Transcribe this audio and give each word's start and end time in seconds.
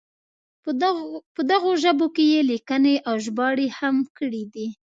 په 1.35 1.41
دغو 1.51 1.71
ژبو 1.83 2.07
کې 2.15 2.23
یې 2.33 2.41
لیکنې 2.51 2.95
او 3.07 3.15
ژباړې 3.25 3.67
هم 3.79 3.95
کړې 4.17 4.43
دي. 4.53 4.67